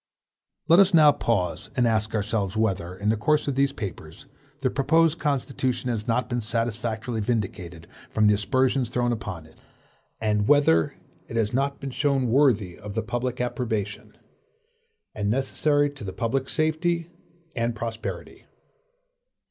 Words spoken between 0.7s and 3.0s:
us now pause and ask ourselves whether,